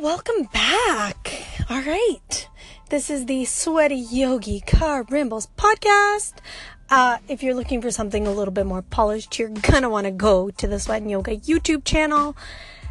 welcome 0.00 0.44
back. 0.44 1.44
All 1.68 1.82
right. 1.82 2.48
This 2.88 3.10
is 3.10 3.26
the 3.26 3.44
Sweaty 3.44 3.96
Yogi 3.96 4.60
Car 4.60 5.04
Rambles 5.10 5.48
podcast. 5.58 6.32
Uh, 6.88 7.18
if 7.28 7.42
you're 7.42 7.54
looking 7.54 7.82
for 7.82 7.90
something 7.90 8.26
a 8.26 8.32
little 8.32 8.52
bit 8.54 8.64
more 8.64 8.80
polished, 8.80 9.38
you're 9.38 9.50
gonna 9.50 9.90
want 9.90 10.06
to 10.06 10.10
go 10.10 10.48
to 10.48 10.66
the 10.66 10.80
Sweat 10.80 11.02
and 11.02 11.10
Yoga 11.10 11.36
YouTube 11.36 11.84
channel. 11.84 12.34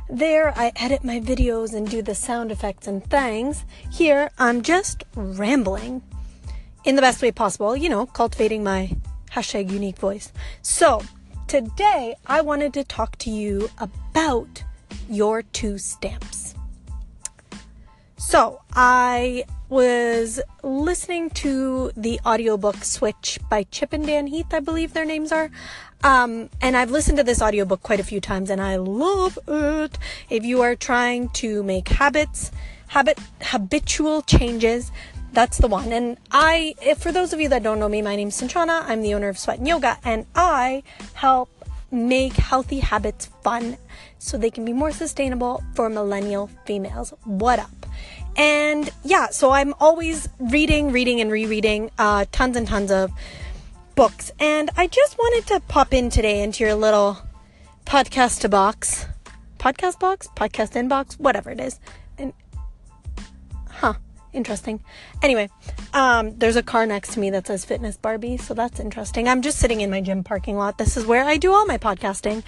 There, 0.08 0.54
I 0.56 0.72
edit 0.76 1.04
my 1.04 1.20
videos 1.20 1.74
and 1.74 1.90
do 1.90 2.04
the 2.04 2.14
sound 2.14 2.52
effects 2.52 2.86
and 2.86 3.04
things. 3.04 3.66
Here, 3.92 4.30
I'm 4.38 4.62
just 4.62 5.04
rambling 5.16 6.04
in 6.86 6.96
the 6.96 7.02
best 7.02 7.24
way 7.24 7.32
possible, 7.32 7.76
you 7.76 7.90
know, 7.90 8.06
cultivating 8.06 8.64
my 8.64 8.96
hashtag 9.32 9.72
unique 9.72 9.98
voice. 9.98 10.32
So, 10.62 11.02
today 11.48 12.18
I 12.28 12.42
wanted 12.42 12.72
to 12.76 12.84
talk 12.84 13.18
to 13.20 13.32
you 13.32 13.72
about 13.80 14.64
your 15.10 15.42
two 15.42 15.80
stamps. 15.80 16.49
So, 18.30 18.62
I 18.74 19.46
was 19.70 20.40
listening 20.62 21.32
to 21.32 21.92
the 21.98 22.20
audiobook 22.24 22.84
Switch 22.84 23.40
by 23.50 23.64
Chip 23.72 23.92
and 23.92 24.06
Dan 24.06 24.28
Heath, 24.28 24.54
I 24.54 24.60
believe 24.60 24.94
their 24.94 25.04
names 25.04 25.32
are. 25.32 25.50
Um, 26.04 26.52
and 26.62 26.78
I've 26.78 26.92
listened 26.92 27.18
to 27.18 27.24
this 27.24 27.42
audiobook 27.42 27.82
quite 27.82 28.00
a 28.00 28.04
few 28.04 28.22
times 28.22 28.52
and 28.52 28.62
I 28.62 28.76
love 28.76 29.40
it. 29.48 29.98
If 30.30 30.46
you 30.46 30.62
are 30.62 30.76
trying 30.76 31.30
to 31.42 31.64
make 31.64 31.88
habits, 31.88 32.52
habit, 32.90 33.18
habitual 33.42 34.22
changes, 34.22 34.92
that's 35.34 35.58
the 35.58 35.68
one. 35.68 35.92
And 35.92 36.16
I, 36.30 36.76
for 37.00 37.12
those 37.12 37.34
of 37.34 37.42
you 37.42 37.50
that 37.50 37.64
don't 37.64 37.80
know 37.80 37.90
me, 37.90 38.04
my 38.04 38.16
name's 38.16 38.40
Sanchana. 38.40 38.84
I'm 38.86 39.02
the 39.02 39.16
owner 39.16 39.30
of 39.30 39.40
Sweat 39.40 39.58
and 39.58 39.68
Yoga 39.68 39.98
and 40.04 40.28
I 40.36 40.84
help 41.16 41.50
make 41.90 42.34
healthy 42.34 42.78
habits 42.78 43.26
fun 43.44 43.78
so 44.20 44.38
they 44.38 44.52
can 44.52 44.66
be 44.66 44.74
more 44.74 44.92
sustainable 44.92 45.64
for 45.74 45.90
millennial 45.90 46.52
females. 46.66 47.12
What 47.24 47.58
up? 47.58 47.72
And 48.40 48.90
yeah, 49.04 49.28
so 49.32 49.52
I'm 49.52 49.74
always 49.82 50.30
reading, 50.40 50.94
reading, 50.94 51.20
and 51.20 51.30
rereading 51.30 51.92
uh, 52.00 52.24
tons 52.32 52.56
and 52.56 52.66
tons 52.66 52.90
of 52.90 53.12
books. 53.96 54.32
And 54.40 54.70
I 54.78 54.88
just 54.88 55.18
wanted 55.18 55.46
to 55.48 55.60
pop 55.68 55.94
in 55.94 56.10
today 56.10 56.42
into 56.42 56.64
your 56.64 56.74
little 56.74 57.18
podcast 57.86 58.50
box, 58.50 59.08
podcast 59.58 60.00
box, 60.00 60.30
podcast 60.38 60.82
inbox, 60.82 61.20
whatever 61.20 61.50
it 61.50 61.60
is. 61.60 61.82
And 62.18 62.32
huh, 63.72 63.96
interesting. 64.32 64.80
Anyway, 65.22 65.50
um, 65.94 66.38
there's 66.38 66.56
a 66.56 66.64
car 66.64 66.86
next 66.86 67.16
to 67.16 67.20
me 67.20 67.32
that 67.32 67.46
says 67.46 67.66
Fitness 67.66 67.98
Barbie, 67.98 68.38
so 68.38 68.54
that's 68.54 68.80
interesting. 68.80 69.28
I'm 69.28 69.42
just 69.42 69.60
sitting 69.60 69.82
in 69.82 69.90
my 69.90 70.00
gym 70.00 70.24
parking 70.24 70.56
lot. 70.56 70.78
This 70.78 70.96
is 70.96 71.06
where 71.06 71.26
I 71.26 71.36
do 71.36 71.52
all 71.52 71.66
my 71.66 71.78
podcasting. 71.78 72.44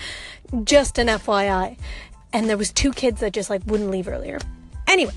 Just 0.64 0.98
an 0.98 1.08
FYI. 1.08 1.78
And 2.32 2.48
there 2.48 2.56
was 2.56 2.72
two 2.72 2.94
kids 2.94 3.20
that 3.20 3.34
just 3.34 3.50
like 3.50 3.64
wouldn't 3.66 3.92
leave 3.92 4.08
earlier. 4.08 4.40
Anyway, 4.88 5.12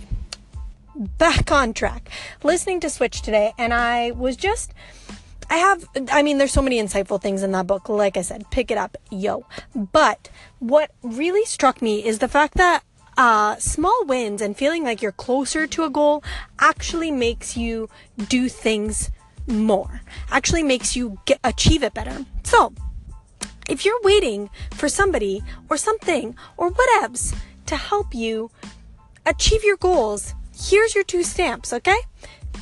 back 0.95 1.50
on 1.50 1.73
track. 1.73 2.09
Listening 2.42 2.81
to 2.81 2.91
Switch 2.91 3.23
today, 3.23 3.53
and 3.59 3.73
I 3.73 4.12
was 4.12 4.37
just. 4.37 4.73
I 5.51 5.56
have, 5.56 5.86
I 6.11 6.23
mean, 6.23 6.39
there's 6.39 6.53
so 6.53 6.62
many 6.62 6.81
insightful 6.81 7.20
things 7.20 7.42
in 7.42 7.53
that 7.53 7.67
book. 7.67 7.91
Like 7.91 8.17
I 8.17 8.23
said, 8.23 8.51
pick 8.51 8.70
it 8.70 8.78
up, 8.78 8.97
yo. 9.11 9.45
But 9.75 10.31
what 10.59 10.91
really 11.03 11.45
struck 11.45 11.83
me 11.83 12.03
is 12.03 12.19
the 12.19 12.28
fact 12.28 12.55
that 12.55 12.83
uh, 13.17 13.56
small 13.56 14.05
wins 14.06 14.41
and 14.41 14.56
feeling 14.56 14.84
like 14.84 15.03
you're 15.03 15.12
closer 15.12 15.67
to 15.67 15.84
a 15.84 15.91
goal 15.91 16.25
actually 16.59 17.11
makes 17.11 17.58
you 17.58 17.89
do 18.29 18.48
things 18.48 19.11
more, 19.47 20.01
actually 20.31 20.62
makes 20.62 20.97
you 20.97 21.19
get, 21.27 21.39
achieve 21.45 21.83
it 21.83 21.95
better. 21.95 22.25
So, 22.42 22.73
if 23.69 23.84
you're 23.84 24.01
waiting 24.03 24.51
for 24.73 24.89
somebody 24.89 25.42
or 25.69 25.77
something 25.77 26.36
or 26.56 26.70
whatevs 26.70 27.36
to 27.67 27.77
help 27.77 28.14
you 28.14 28.51
achieve 29.27 29.64
your 29.64 29.77
goals, 29.77 30.34
here's 30.69 30.95
your 30.95 31.05
two 31.05 31.23
stamps, 31.23 31.73
okay? 31.73 31.98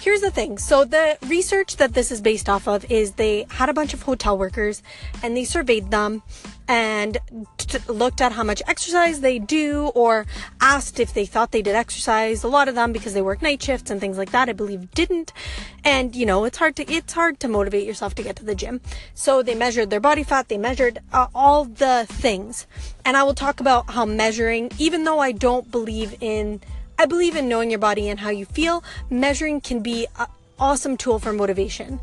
Here's 0.01 0.21
the 0.21 0.31
thing. 0.31 0.59
So 0.59 0.85
the 0.85 1.17
research 1.27 1.77
that 1.77 1.95
this 1.95 2.11
is 2.11 2.21
based 2.21 2.49
off 2.49 2.67
of 2.67 2.91
is 2.91 3.13
they 3.13 3.47
had 3.51 3.69
a 3.69 3.73
bunch 3.73 3.95
of 3.95 4.03
hotel 4.03 4.37
workers 4.37 4.83
and 5.23 5.37
they 5.37 5.45
surveyed 5.45 5.93
them 5.93 6.23
and 6.67 7.19
t- 7.59 7.79
looked 7.87 8.21
at 8.21 8.33
how 8.33 8.43
much 8.43 8.63
exercise 8.67 9.21
they 9.21 9.39
do 9.39 9.93
or 9.95 10.27
asked 10.61 10.99
if 10.99 11.15
they 11.15 11.25
thought 11.25 11.53
they 11.53 11.63
did 11.63 11.77
exercise. 11.77 12.43
A 12.43 12.49
lot 12.49 12.69
of 12.69 12.75
them 12.75 12.93
because 12.93 13.15
they 13.15 13.23
work 13.23 13.43
night 13.43 13.63
shifts 13.63 13.91
and 13.93 14.01
things 14.01 14.19
like 14.19 14.33
that, 14.33 14.49
I 14.49 14.55
believe 14.55 14.91
didn't. 14.91 15.33
And 15.85 16.17
you 16.17 16.27
know, 16.27 16.45
it's 16.45 16.59
hard 16.59 16.75
to 16.77 16.91
it's 16.91 17.13
hard 17.13 17.39
to 17.41 17.49
motivate 17.49 17.87
yourself 17.87 18.17
to 18.17 18.25
get 18.25 18.35
to 18.37 18.45
the 18.45 18.57
gym. 18.57 18.81
So 19.15 19.43
they 19.43 19.55
measured 19.55 19.91
their 19.91 20.01
body 20.01 20.25
fat, 20.25 20.49
they 20.49 20.59
measured 20.59 20.99
uh, 21.13 21.29
all 21.33 21.65
the 21.65 22.07
things. 22.09 22.67
And 23.05 23.17
I 23.17 23.23
will 23.23 23.35
talk 23.35 23.61
about 23.61 23.91
how 23.91 24.05
measuring 24.05 24.73
even 24.79 25.05
though 25.05 25.21
I 25.21 25.31
don't 25.31 25.71
believe 25.71 26.17
in 26.21 26.61
I 27.03 27.07
believe 27.07 27.35
in 27.35 27.49
knowing 27.49 27.69
your 27.69 27.81
body 27.81 28.09
and 28.09 28.21
how 28.21 28.31
you 28.31 28.45
feel. 28.47 28.85
Measuring 29.11 29.61
can 29.61 29.81
be 29.81 30.07
an 30.21 30.29
awesome 30.57 30.97
tool 30.97 31.19
for 31.19 31.33
motivation 31.33 31.99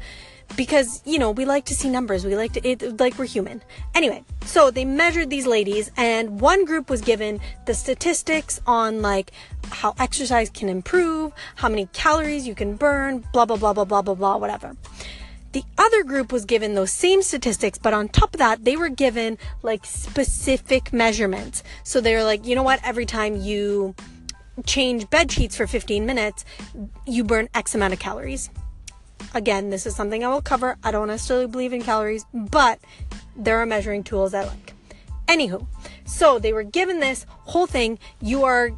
because 0.58 1.02
you 1.06 1.18
know 1.18 1.32
we 1.32 1.46
like 1.46 1.64
to 1.66 1.74
see 1.74 1.90
numbers. 1.90 2.26
We 2.26 2.36
like 2.36 2.52
to 2.54 2.68
it 2.68 3.00
like 3.00 3.18
we're 3.18 3.24
human. 3.24 3.62
Anyway 3.96 4.26
so 4.44 4.72
they 4.72 4.84
measured 4.84 5.30
these 5.30 5.48
ladies 5.48 5.90
and 5.96 6.42
one 6.42 6.66
group 6.66 6.90
was 6.90 7.00
given 7.00 7.40
the 7.66 7.74
statistics 7.74 8.60
on 8.68 9.02
like 9.02 9.32
how 9.72 9.96
exercise 10.00 10.50
can 10.50 10.68
improve 10.68 11.32
how 11.56 11.70
many 11.70 11.86
calories 11.94 12.46
you 12.46 12.54
can 12.54 12.76
burn 12.76 13.24
blah 13.32 13.46
blah 13.46 13.56
blah 13.56 13.72
blah 13.72 13.86
blah 13.86 14.02
blah 14.02 14.16
blah 14.16 14.36
whatever. 14.36 14.76
The 15.54 15.64
other 15.78 16.04
group 16.04 16.34
was 16.34 16.44
given 16.44 16.76
those 16.76 16.92
same 16.92 17.22
statistics 17.22 17.78
but 17.78 17.94
on 17.94 18.10
top 18.10 18.34
of 18.34 18.40
that 18.40 18.66
they 18.66 18.76
were 18.76 18.90
given 18.90 19.38
like 19.64 19.86
specific 19.86 20.92
measurements. 20.92 21.64
So 21.86 22.02
they 22.02 22.16
were 22.16 22.26
like 22.26 22.46
you 22.46 22.54
know 22.54 22.64
what? 22.64 22.82
Every 22.84 23.06
time 23.06 23.38
you 23.38 23.96
change 24.66 25.10
bed 25.10 25.32
sheets 25.32 25.56
for 25.56 25.68
15 25.68 26.06
minutes, 26.06 26.46
you 27.06 27.24
burn 27.24 27.50
X 27.54 27.76
amount 27.76 27.94
of 27.94 28.00
calories. 28.00 28.50
Again, 29.34 29.70
this 29.70 29.86
is 29.86 29.96
something 29.96 30.24
I 30.24 30.30
will 30.30 30.42
cover. 30.42 30.78
I 30.84 30.92
don't 30.92 31.08
necessarily 31.08 31.48
believe 31.48 31.74
in 31.74 31.82
calories, 31.82 32.26
but 32.34 32.80
there 33.36 33.58
are 33.60 33.66
measuring 33.66 34.04
tools 34.04 34.34
I 34.34 34.44
like. 34.46 34.74
Anywho, 35.28 35.68
so 36.06 36.40
they 36.40 36.54
were 36.54 36.64
given 36.64 37.00
this 37.00 37.26
whole 37.30 37.68
thing. 37.68 38.00
You 38.22 38.44
are, 38.46 38.72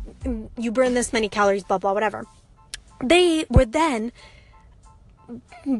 you 0.57 0.71
burn 0.71 0.93
this 0.93 1.13
many 1.13 1.29
calories, 1.29 1.63
blah, 1.63 1.77
blah, 1.77 1.93
whatever. 1.93 2.25
They 3.03 3.45
were 3.49 3.65
then 3.65 4.11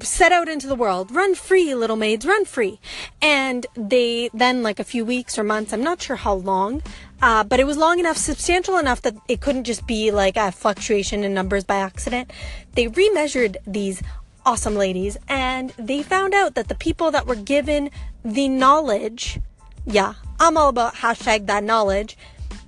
set 0.02 0.32
out 0.32 0.48
into 0.48 0.68
the 0.68 0.76
world. 0.76 1.12
Run 1.12 1.36
free, 1.36 1.74
little 1.76 1.96
maids, 1.96 2.26
run 2.26 2.46
free. 2.46 2.80
And 3.22 3.66
they 3.76 4.30
then, 4.34 4.64
like 4.64 4.80
a 4.80 4.84
few 4.84 5.06
weeks 5.06 5.38
or 5.38 5.44
months, 5.44 5.74
I'm 5.74 5.84
not 5.84 6.02
sure 6.02 6.16
how 6.16 6.34
long, 6.34 6.82
uh, 7.22 7.44
but 7.44 7.60
it 7.60 7.66
was 7.66 7.78
long 7.78 8.00
enough, 8.00 8.18
substantial 8.18 8.78
enough 8.78 9.02
that 9.02 9.16
it 9.28 9.42
couldn't 9.42 9.64
just 9.64 9.88
be 9.88 10.12
like 10.12 10.38
a 10.38 10.52
fluctuation 10.52 11.24
in 11.24 11.34
numbers 11.34 11.64
by 11.64 11.76
accident. 11.76 12.32
They 12.76 12.88
remeasured 12.88 13.58
these 13.66 14.02
awesome 14.46 14.76
ladies 14.76 15.18
and 15.28 15.72
they 15.78 16.02
found 16.02 16.34
out 16.34 16.56
that 16.56 16.68
the 16.68 16.76
people 16.76 17.12
that 17.12 17.28
were 17.28 17.36
given 17.36 17.92
the 18.24 18.48
knowledge, 18.48 19.40
yeah, 19.86 20.16
I'm 20.40 20.58
all 20.58 20.70
about 20.70 20.96
hashtag 20.96 21.46
that 21.48 21.64
knowledge, 21.64 22.18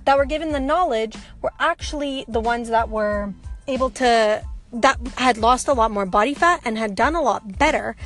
that 0.04 0.16
were 0.16 0.24
given 0.24 0.52
the 0.52 0.60
knowledge 0.60 1.16
were 1.40 1.52
actually 1.58 2.24
the 2.28 2.40
ones 2.40 2.68
that 2.68 2.88
were 2.88 3.32
able 3.66 3.90
to 3.90 4.44
that 4.74 4.98
had 5.16 5.38
lost 5.38 5.68
a 5.68 5.72
lot 5.72 5.90
more 5.90 6.06
body 6.06 6.34
fat 6.34 6.60
and 6.64 6.76
had 6.76 6.94
done 6.94 7.14
a 7.14 7.22
lot 7.22 7.58
better 7.58 7.96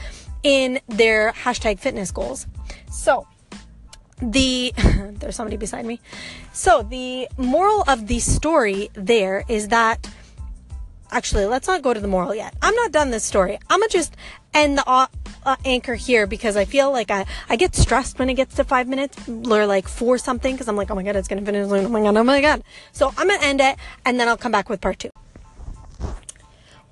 in 0.43 0.81
their 0.89 1.33
hashtag 1.33 1.79
fitness 1.79 2.11
goals. 2.11 2.47
So, 2.91 3.27
the 4.21 4.73
there's 5.19 5.37
somebody 5.37 5.57
beside 5.57 5.85
me. 5.85 6.01
So, 6.53 6.83
the 6.83 7.29
moral 7.37 7.85
of 7.89 8.07
the 8.07 8.21
story 8.21 8.91
there 8.95 9.45
is 9.49 9.69
that 9.69 10.09
actually, 11.11 11.47
let's 11.47 11.67
not 11.67 11.83
go 11.83 11.95
to 11.95 12.01
the 12.01 12.09
moral 12.09 12.35
yet. 12.35 12.55
I'm 12.61 12.75
not 12.75 12.93
done 12.93 13.11
this 13.11 13.25
story. 13.25 13.59
I'm 13.71 13.81
gonna 13.81 13.89
just 13.89 14.15
end 14.55 14.79
the 14.79 14.89
uh, 14.89 15.57
anchor 15.65 15.95
here 15.95 16.27
because 16.27 16.57
I 16.57 16.65
feel 16.65 16.93
like 16.93 17.11
I, 17.11 17.25
I 17.49 17.57
get 17.57 17.75
stressed 17.75 18.19
when 18.19 18.29
it 18.29 18.35
gets 18.35 18.57
to 18.57 18.65
five 18.65 18.87
minutes 18.89 19.17
or 19.29 19.67
like 19.67 19.89
four 19.89 20.19
something 20.19 20.55
because 20.55 20.69
I'm 20.69 20.77
like, 20.77 20.91
oh 20.91 20.95
my 20.95 21.03
god, 21.03 21.17
it's 21.17 21.29
gonna 21.29 21.43
finish. 21.43 21.67
Oh 21.67 21.89
my 21.89 22.03
god, 22.03 22.17
oh 22.17 22.25
my 22.25 22.41
god. 22.41 22.63
So 22.93 23.13
I'm 23.17 23.29
gonna 23.29 23.43
end 23.43 23.61
it 23.61 23.77
and 24.05 24.21
then 24.21 24.29
I'll 24.29 24.37
come 24.37 24.53
back 24.53 24.69
with 24.69 24.81
part 24.81 24.99
two. 24.99 25.11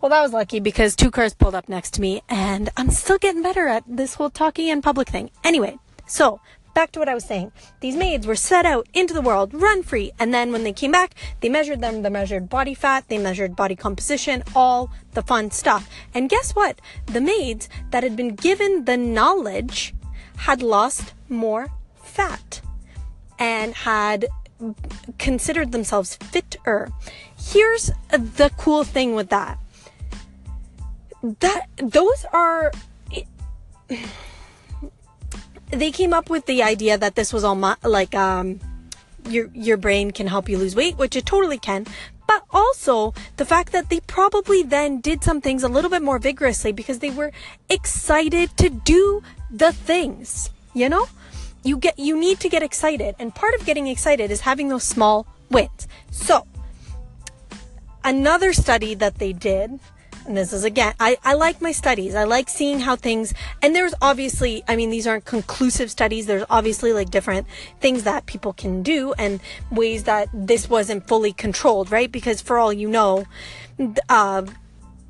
Well, 0.07 0.21
that 0.21 0.23
was 0.23 0.33
lucky 0.33 0.61
because 0.61 0.95
two 0.95 1.11
cars 1.11 1.35
pulled 1.35 1.57
up 1.57 1.69
next 1.69 1.95
to 1.95 2.01
me 2.01 2.23
and 2.29 2.71
I'm 2.77 2.91
still 2.91 3.19
getting 3.19 3.43
better 3.43 3.67
at 3.67 3.83
this 3.89 4.15
whole 4.15 4.31
talking 4.31 4.69
in 4.69 4.81
public 4.81 5.09
thing. 5.09 5.33
Anyway, 5.43 5.81
so 6.07 6.39
back 6.75 6.93
to 6.93 7.01
what 7.01 7.09
I 7.09 7.15
was 7.15 7.25
saying. 7.25 7.51
These 7.81 7.97
maids 7.97 8.25
were 8.25 8.37
set 8.37 8.65
out 8.65 8.87
into 8.95 9.13
the 9.13 9.21
world, 9.21 9.53
run 9.53 9.83
free, 9.83 10.13
and 10.21 10.33
then 10.33 10.53
when 10.53 10.63
they 10.63 10.73
came 10.73 10.93
back, 10.93 11.17
they 11.41 11.49
measured 11.49 11.81
them, 11.81 12.03
they 12.03 12.09
measured 12.09 12.49
body 12.49 12.73
fat, 12.73 13.09
they 13.09 13.19
measured 13.19 13.57
body 13.57 13.75
composition, 13.75 14.45
all 14.55 14.93
the 15.15 15.23
fun 15.23 15.51
stuff. 15.51 15.91
And 16.15 16.31
guess 16.31 16.53
what? 16.53 16.81
The 17.07 17.21
maids 17.21 17.69
that 17.91 18.05
had 18.05 18.15
been 18.15 18.37
given 18.37 18.85
the 18.85 18.97
knowledge 18.97 19.93
had 20.37 20.63
lost 20.63 21.15
more 21.29 21.67
fat 21.97 22.61
and 23.41 23.75
had 23.75 24.27
considered 25.19 25.73
themselves 25.73 26.15
fitter. 26.15 26.91
Here's 27.37 27.91
the 28.11 28.53
cool 28.57 28.85
thing 28.85 29.17
with 29.17 29.31
that 29.31 29.59
that 31.41 31.67
those 31.77 32.25
are 32.33 32.73
they 35.71 35.91
came 35.91 36.13
up 36.13 36.31
with 36.31 36.47
the 36.47 36.63
idea 36.63 36.97
that 36.97 37.15
this 37.15 37.33
was 37.33 37.45
all 37.45 37.55
my, 37.55 37.77
like 37.83 38.15
um 38.15 38.61
your 39.29 39.51
your 39.55 39.77
brain 39.77 40.11
can 40.11 40.27
help 40.27 40.49
you 40.49 40.57
lose 40.59 40.77
weight 40.77 40.97
which 40.97 41.17
it 41.17 41.27
totally 41.27 41.59
can 41.59 41.85
but 42.27 42.43
also 42.51 43.15
the 43.37 43.45
fact 43.45 43.73
that 43.73 43.89
they 43.89 44.01
probably 44.01 44.63
then 44.63 45.01
did 45.01 45.23
some 45.23 45.41
things 45.41 45.63
a 45.63 45.69
little 45.69 45.91
bit 45.91 46.03
more 46.03 46.19
vigorously 46.19 46.73
because 46.73 46.99
they 46.99 47.11
were 47.11 47.33
excited 47.69 48.57
to 48.57 48.69
do 48.69 49.23
the 49.51 49.73
things, 49.73 50.51
you 50.75 50.89
know? 50.89 51.07
You 51.63 51.79
get 51.79 51.99
you 51.99 52.19
need 52.19 52.41
to 52.41 52.49
get 52.49 52.63
excited 52.63 53.15
and 53.19 53.35
part 53.35 53.55
of 53.55 53.65
getting 53.65 53.87
excited 53.87 54.31
is 54.31 54.41
having 54.41 54.69
those 54.69 54.85
small 54.85 55.27
wins. 55.51 55.89
So, 56.11 56.47
another 58.05 58.53
study 58.53 58.95
that 58.95 59.17
they 59.17 59.33
did 59.33 59.81
and 60.27 60.37
this 60.37 60.53
is 60.53 60.65
again, 60.65 60.95
I, 61.01 61.17
I 61.25 61.35
like 61.35 61.61
my 61.61 61.73
studies. 61.73 62.15
I 62.15 62.25
like 62.25 62.49
seeing 62.49 62.81
how 62.81 62.97
things, 62.97 63.35
and 63.63 63.75
there's 63.75 63.95
obviously, 64.03 64.63
I 64.69 64.77
mean, 64.77 64.91
these 64.91 65.07
aren't 65.07 65.25
conclusive 65.25 65.91
studies. 65.91 66.27
There's 66.27 66.45
obviously 66.51 66.93
like 66.93 67.11
different 67.11 67.47
things 67.81 68.05
that 68.05 68.27
people 68.27 68.53
can 68.53 68.83
do 68.83 69.13
and 69.15 69.41
ways 69.71 70.05
that 70.05 70.29
this 70.33 70.69
wasn't 70.69 71.07
fully 71.07 71.33
controlled, 71.33 71.91
right? 71.91 72.11
Because 72.11 72.41
for 72.41 72.59
all 72.59 72.73
you 72.73 72.89
know, 72.89 73.25
uh, 74.09 74.43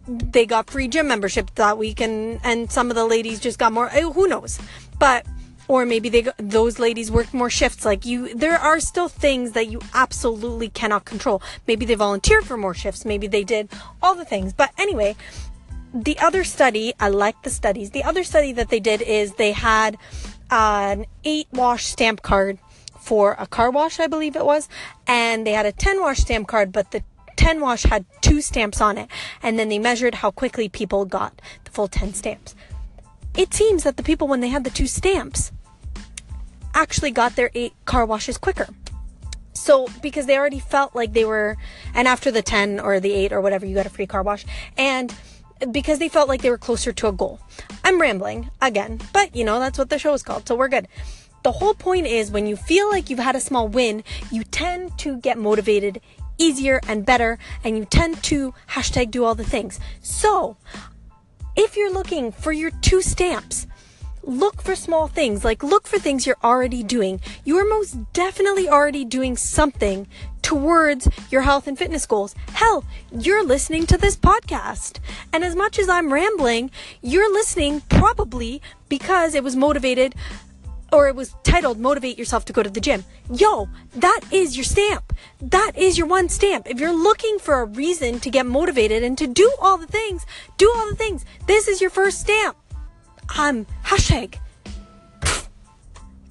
they 0.09 0.47
got 0.47 0.71
free 0.71 0.89
gym 0.89 1.09
membership 1.09 1.55
that 1.57 1.79
week 1.79 2.01
and, 2.01 2.41
and 2.45 2.71
some 2.71 2.91
of 2.91 2.97
the 2.97 3.05
ladies 3.05 3.41
just 3.41 3.59
got 3.59 3.73
more, 3.73 3.89
who 3.89 4.29
knows? 4.29 4.59
But 4.99 5.27
or 5.69 5.87
maybe 5.87 6.09
they 6.09 6.27
those 6.39 6.79
ladies 6.79 7.11
work 7.11 7.33
more 7.33 7.51
shifts. 7.51 7.85
Like 7.85 8.05
you 8.05 8.35
there 8.35 8.59
are 8.59 8.81
still 8.81 9.09
things 9.09 9.53
that 9.53 9.69
you 9.69 9.81
absolutely 9.95 10.69
cannot 10.69 11.05
control. 11.05 11.43
Maybe 11.67 11.85
they 11.87 11.95
volunteered 11.95 12.45
for 12.45 12.57
more 12.57 12.75
shifts. 12.75 13.05
Maybe 13.05 13.27
they 13.27 13.45
did 13.45 13.69
all 14.03 14.15
the 14.15 14.25
things. 14.25 14.53
But 14.53 14.71
anyway 14.79 15.17
the 15.95 16.19
other 16.19 16.45
study 16.45 16.93
i 17.01 17.09
like 17.09 17.43
the 17.43 17.51
studies. 17.51 17.91
The 17.91 18.05
other 18.05 18.25
study 18.25 18.53
that 18.53 18.69
they 18.69 18.81
did 18.81 19.01
is 19.03 19.35
they 19.35 19.53
had 19.53 19.97
an 20.51 21.07
eight 21.25 21.49
wash 21.53 21.87
stamp 21.87 22.23
card 22.23 22.59
for 23.01 23.37
a 23.39 23.47
car 23.47 23.71
wash 23.71 23.99
i 23.99 24.07
believe 24.07 24.37
it 24.37 24.45
was. 24.45 24.69
And 25.07 25.47
they 25.47 25.53
had 25.53 25.67
a 25.67 25.73
10 25.73 26.01
wash 26.01 26.19
stamp 26.19 26.49
card 26.49 26.73
but 26.73 26.91
the 26.91 27.03
10 27.37 27.61
wash 27.61 27.85
had 27.85 28.05
two 28.21 28.41
stamps 28.41 28.81
on 28.81 28.99
it. 28.99 29.09
And 29.43 29.59
then 29.59 29.69
they 29.69 29.79
measured 29.79 30.17
how 30.17 30.31
quickly 30.31 30.69
people 30.69 31.05
got 31.05 31.41
the 31.65 31.71
full 31.71 31.89
10 31.89 32.15
stamps. 32.15 32.55
It 33.37 33.53
seems 33.53 33.85
that 33.85 33.97
the 33.97 34.03
people 34.03 34.29
when 34.29 34.41
they 34.41 34.49
had 34.49 34.65
the 34.65 34.71
two 34.71 34.87
stamps 34.87 35.53
actually 36.77 37.11
got 37.11 37.35
their 37.35 37.51
eight 37.55 37.73
car 37.87 38.05
washes 38.05 38.39
quicker. 38.39 38.69
So, 39.55 39.89
because 40.03 40.27
they 40.27 40.37
already 40.37 40.61
felt 40.61 40.95
like 40.95 41.15
they 41.15 41.25
were, 41.25 41.57
and 41.95 42.07
after 42.07 42.31
the 42.31 42.43
10 42.43 42.79
or 42.79 43.01
the 43.01 43.13
8 43.13 43.33
or 43.33 43.41
whatever, 43.41 43.65
you 43.67 43.75
got 43.75 43.87
a 43.87 43.91
free 43.91 44.07
car 44.07 44.23
wash, 44.23 44.45
and 44.77 45.13
because 45.73 45.99
they 45.99 46.11
felt 46.11 46.29
like 46.29 46.43
they 46.43 46.51
were 46.51 46.59
closer 46.59 46.93
to 46.93 47.09
a 47.09 47.13
goal. 47.13 47.41
I'm 47.83 48.01
rambling 48.01 48.51
again, 48.61 49.01
but 49.15 49.35
you 49.35 49.45
know, 49.45 49.59
that's 49.59 49.79
what 49.79 49.89
the 49.89 49.99
show 49.99 50.13
is 50.13 50.23
called, 50.23 50.47
so 50.47 50.55
we're 50.55 50.69
good. 50.69 50.87
The 51.43 51.53
whole 51.53 51.75
point 51.75 52.07
is 52.07 52.31
when 52.31 52.47
you 52.47 52.57
feel 52.57 52.91
like 52.91 53.09
you've 53.09 53.19
had 53.19 53.37
a 53.37 53.41
small 53.41 53.67
win, 53.67 54.05
you 54.31 54.45
tend 54.45 54.99
to 54.99 55.17
get 55.17 55.39
motivated 55.39 56.01
easier 56.39 56.81
and 56.87 57.07
better, 57.07 57.39
and 57.65 57.79
you 57.79 57.87
tend 57.87 58.23
to 58.25 58.53
hashtag 58.69 59.11
do 59.11 59.25
all 59.25 59.35
the 59.35 59.45
things. 59.45 59.81
So, 60.03 60.59
if 61.57 61.77
you're 61.77 61.93
looking 61.93 62.31
for 62.31 62.53
your 62.53 62.71
two 62.83 63.01
stamps, 63.01 63.67
look 64.27 64.61
for 64.61 64.75
small 64.75 65.07
things, 65.07 65.45
like 65.45 65.63
look 65.63 65.87
for 65.87 65.99
things 65.99 66.27
you're 66.27 66.37
already 66.43 66.83
doing. 66.83 67.21
You 67.45 67.57
are 67.59 67.65
most 67.65 68.13
definitely 68.13 68.69
already 68.69 69.05
doing 69.05 69.37
something 69.37 70.07
towards 70.43 71.09
your 71.31 71.43
health 71.43 71.67
and 71.67 71.79
fitness 71.79 72.07
goals. 72.07 72.35
Hell, 72.49 72.85
you're 73.11 73.45
listening 73.45 73.87
to 73.87 73.97
this 73.97 74.17
podcast. 74.17 74.99
And 75.33 75.45
as 75.45 75.57
much 75.57 75.79
as 75.79 75.89
I'm 75.89 76.13
rambling, 76.13 76.71
you're 77.03 77.33
listening 77.33 77.81
probably 77.89 78.61
because 78.89 79.35
it 79.35 79.45
was 79.45 79.57
motivated 79.57 80.15
or 80.93 81.09
it 81.09 81.17
was 81.17 81.35
titled 81.43 81.79
Motivate 81.79 82.17
Yourself 82.17 82.45
to 82.45 82.53
Go 82.53 82.63
to 82.63 82.71
the 82.71 82.81
Gym. 82.81 83.05
Yo, 83.33 83.69
that 83.97 84.21
is 84.31 84.57
your 84.57 84.65
stamp. 84.65 85.13
That 85.41 85.73
is 85.77 85.99
your 85.99 86.07
one 86.07 86.29
stamp. 86.29 86.69
If 86.69 86.79
you're 86.79 86.93
looking 86.93 87.39
for 87.39 87.61
a 87.61 87.65
reason 87.65 88.21
to 88.21 88.31
get 88.31 88.47
motivated 88.47 89.03
and 89.03 89.19
to 89.19 89.27
do 89.27 89.53
all 89.61 89.79
the 89.79 89.87
things, 89.87 90.25
do 90.59 90.73
all 90.77 90.89
the 90.89 90.97
things. 90.97 91.25
This 91.47 91.67
is 91.67 91.81
your 91.81 91.91
first 91.91 92.21
stamp 92.21 92.57
um, 93.37 93.67
hashtag. 93.85 94.39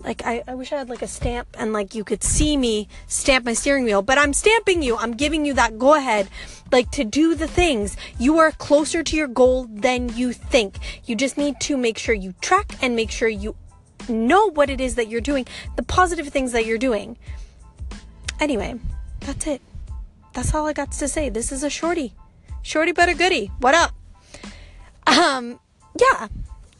Like, 0.03 0.23
I, 0.23 0.43
I 0.47 0.53
wish 0.53 0.71
I 0.71 0.77
had 0.77 0.87
like 0.87 1.01
a 1.01 1.07
stamp 1.07 1.47
and 1.57 1.73
like 1.73 1.95
you 1.95 2.03
could 2.03 2.23
see 2.23 2.57
me 2.57 2.87
stamp 3.07 3.43
my 3.43 3.53
steering 3.53 3.85
wheel, 3.85 4.03
but 4.03 4.19
I'm 4.19 4.33
stamping 4.33 4.83
you. 4.83 4.95
I'm 4.97 5.13
giving 5.13 5.45
you 5.45 5.53
that 5.55 5.79
go 5.79 5.95
ahead, 5.95 6.29
like 6.71 6.91
to 6.91 7.03
do 7.03 7.33
the 7.33 7.47
things. 7.47 7.97
You 8.19 8.37
are 8.37 8.51
closer 8.51 9.01
to 9.01 9.17
your 9.17 9.27
goal 9.27 9.65
than 9.67 10.09
you 10.15 10.31
think. 10.31 10.77
You 11.05 11.15
just 11.15 11.39
need 11.39 11.59
to 11.61 11.75
make 11.75 11.97
sure 11.97 12.13
you 12.13 12.35
track 12.39 12.75
and 12.83 12.95
make 12.95 13.09
sure 13.09 13.27
you 13.27 13.55
know 14.07 14.51
what 14.51 14.69
it 14.69 14.79
is 14.79 14.93
that 14.93 15.07
you're 15.07 15.21
doing, 15.21 15.47
the 15.75 15.83
positive 15.83 16.27
things 16.27 16.51
that 16.51 16.67
you're 16.67 16.77
doing. 16.77 17.17
Anyway, 18.39 18.75
that's 19.21 19.47
it. 19.47 19.61
That's 20.33 20.53
all 20.53 20.67
I 20.67 20.73
got 20.73 20.91
to 20.91 21.07
say. 21.07 21.29
This 21.29 21.51
is 21.51 21.63
a 21.63 21.69
shorty. 21.69 22.13
Shorty 22.61 22.91
but 22.91 23.09
a 23.09 23.15
goody. 23.15 23.51
What 23.59 23.73
up? 23.73 23.91
Um, 25.07 25.59
yeah. 25.99 26.27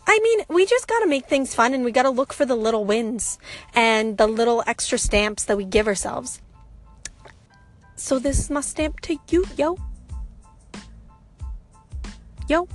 I 0.07 0.19
mean, 0.21 0.45
we 0.49 0.65
just 0.65 0.87
got 0.87 0.99
to 0.99 1.07
make 1.07 1.25
things 1.25 1.55
fun 1.55 1.73
and 1.73 1.83
we 1.83 1.91
got 1.91 2.03
to 2.03 2.09
look 2.09 2.31
for 2.31 2.45
the 2.45 2.55
little 2.55 2.85
wins 2.85 3.39
and 3.73 4.17
the 4.17 4.27
little 4.27 4.63
extra 4.67 4.97
stamps 4.97 5.43
that 5.45 5.57
we 5.57 5.65
give 5.65 5.87
ourselves. 5.87 6.41
So 7.95 8.19
this 8.19 8.39
is 8.39 8.49
my 8.49 8.61
stamp 8.61 8.99
to 9.01 9.17
you, 9.29 9.45
yo. 9.57 9.77
Yo. 12.47 12.67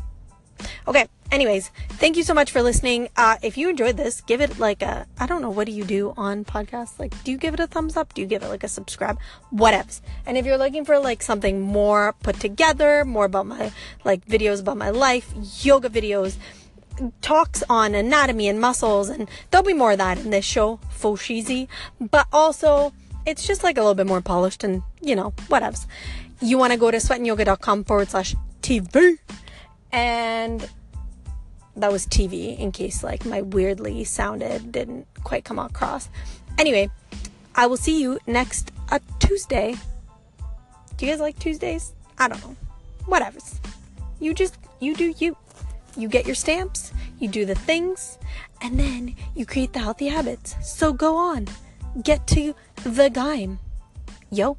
Okay, 0.89 1.07
anyways, 1.31 1.71
thank 2.01 2.17
you 2.17 2.23
so 2.23 2.35
much 2.35 2.51
for 2.51 2.63
listening. 2.63 3.09
Uh, 3.17 3.37
if 3.43 3.57
you 3.57 3.69
enjoyed 3.69 3.97
this, 3.97 4.21
give 4.23 4.41
it 4.41 4.59
like 4.59 4.83
a, 4.83 5.07
I 5.19 5.27
don't 5.27 5.43
know, 5.43 5.51
what 5.51 5.67
do 5.67 5.73
you 5.73 5.85
do 5.85 6.15
on 6.17 6.45
podcasts? 6.45 6.99
Like, 6.99 7.23
do 7.23 7.31
you 7.31 7.39
give 7.39 7.55
it 7.55 7.61
a 7.61 7.67
thumbs 7.67 7.97
up? 7.97 8.15
Do 8.15 8.23
you 8.23 8.27
give 8.27 8.43
it 8.43 8.49
like 8.49 8.65
a 8.65 8.69
subscribe? 8.69 9.19
Whatevs. 9.55 10.01
And 10.27 10.37
if 10.37 10.47
you're 10.47 10.59
looking 10.59 10.85
for 10.85 10.99
like 10.99 11.23
something 11.23 11.61
more 11.61 12.15
put 12.23 12.41
together, 12.41 13.05
more 13.05 13.27
about 13.27 13.47
my, 13.47 13.73
like 14.05 14.27
videos 14.27 14.61
about 14.61 14.79
my 14.79 14.91
life, 14.91 15.33
yoga 15.63 15.89
videos, 15.89 16.37
talks 17.21 17.63
on 17.69 17.95
anatomy 17.95 18.49
and 18.49 18.61
muscles, 18.61 19.09
and 19.09 19.29
there'll 19.51 19.67
be 19.67 19.75
more 19.75 19.93
of 19.93 19.99
that 19.99 20.19
in 20.19 20.31
this 20.31 20.45
show, 20.45 20.81
cheesy, 21.19 21.69
but 22.01 22.27
also 22.33 22.93
it's 23.27 23.47
just 23.47 23.63
like 23.63 23.77
a 23.77 23.81
little 23.81 23.95
bit 23.95 24.07
more 24.07 24.21
polished 24.21 24.65
and, 24.65 24.83
you 25.01 25.15
know, 25.15 25.33
whatevs. 25.49 25.87
You 26.41 26.59
want 26.59 26.73
to 26.73 26.79
go 26.79 26.91
to 26.91 26.97
sweatandyoga.com 26.97 27.85
forward 27.85 28.11
slash 28.11 28.35
TV, 28.63 29.19
and 29.93 30.69
that 31.77 31.93
was 31.93 32.07
TV 32.07 32.59
in 32.59 32.73
case 32.73 33.03
like 33.03 33.25
my 33.25 33.43
weirdly 33.43 34.05
sounded 34.05 34.73
didn't 34.73 35.07
quite 35.25 35.45
come 35.45 35.59
across. 35.59 36.09
Anyway, 36.59 36.91
I 37.55 37.67
will 37.67 37.77
see 37.77 38.01
you 38.01 38.19
next 38.27 38.73
uh, 38.91 38.99
Tuesday. 39.19 39.77
Do 40.97 41.07
you 41.07 41.13
guys 41.13 41.21
like 41.21 41.39
Tuesdays? 41.39 41.95
I 42.19 42.29
don't 42.29 42.41
know. 42.43 42.57
Whatevs. 43.07 43.59
You 44.19 44.35
just, 44.35 44.59
you 44.81 44.95
do 44.95 45.15
you 45.19 45.37
you 46.01 46.09
get 46.09 46.27
your 46.27 46.35
stamps, 46.35 46.93
you 47.19 47.29
do 47.29 47.45
the 47.45 47.55
things, 47.55 48.19
and 48.63 48.79
then 48.79 49.15
you 49.35 49.47
create 49.47 49.73
the 49.73 49.79
healthy 49.79 50.09
habits. 50.09 50.57
So 50.63 50.93
go 50.93 51.17
on, 51.17 51.49
get 52.03 52.27
to 52.29 52.55
the 52.85 53.09
game. 53.09 53.59
Yo. 54.31 54.57